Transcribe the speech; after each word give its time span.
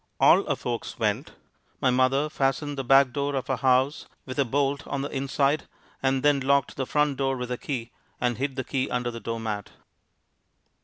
All 0.19 0.49
our 0.49 0.55
folks 0.55 0.97
went. 0.97 1.33
My 1.79 1.91
mother 1.91 2.27
fastened 2.27 2.75
the 2.75 2.83
back 2.83 3.13
door 3.13 3.35
of 3.35 3.51
our 3.51 3.57
house 3.57 4.07
with 4.25 4.39
a 4.39 4.45
bolt 4.45 4.87
on 4.87 5.03
the 5.03 5.11
inside, 5.15 5.67
and 6.01 6.23
then 6.23 6.39
locked 6.39 6.75
the 6.75 6.87
front 6.87 7.17
door 7.17 7.37
with 7.37 7.51
a 7.51 7.57
key, 7.59 7.91
and 8.19 8.39
hid 8.39 8.55
the 8.55 8.63
key 8.63 8.89
under 8.89 9.11
the 9.11 9.19
doormat. 9.19 9.69